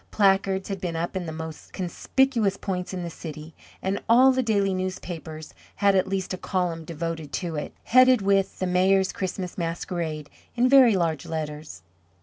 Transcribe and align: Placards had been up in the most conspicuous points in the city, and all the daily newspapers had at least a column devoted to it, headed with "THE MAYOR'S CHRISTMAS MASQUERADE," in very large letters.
Placards 0.09 0.67
had 0.69 0.81
been 0.81 0.95
up 0.95 1.15
in 1.15 1.27
the 1.27 1.31
most 1.31 1.73
conspicuous 1.73 2.57
points 2.57 2.91
in 2.91 3.03
the 3.03 3.09
city, 3.11 3.53
and 3.83 4.01
all 4.09 4.31
the 4.31 4.41
daily 4.41 4.73
newspapers 4.73 5.53
had 5.75 5.93
at 5.93 6.07
least 6.07 6.33
a 6.33 6.39
column 6.39 6.85
devoted 6.85 7.31
to 7.33 7.55
it, 7.55 7.71
headed 7.83 8.19
with 8.19 8.57
"THE 8.57 8.65
MAYOR'S 8.65 9.11
CHRISTMAS 9.11 9.59
MASQUERADE," 9.59 10.27
in 10.55 10.67
very 10.67 10.95
large 10.97 11.27
letters. 11.27 11.83